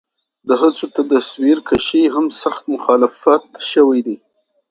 [0.47, 4.15] د هڅو د تصويرکشۍ هم سخت مخالفت شوے دے